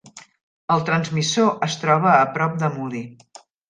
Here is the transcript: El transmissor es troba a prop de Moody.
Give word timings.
El 0.75 0.81
transmissor 0.87 1.53
es 1.69 1.79
troba 1.85 2.11
a 2.17 2.27
prop 2.39 2.61
de 2.67 2.75
Moody. 2.81 3.09